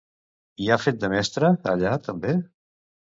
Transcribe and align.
Hi 0.63 0.69
ha 0.71 0.77
fet 0.85 0.97
de 1.03 1.11
mestra, 1.15 1.51
allà, 1.75 1.93
també? 2.09 2.35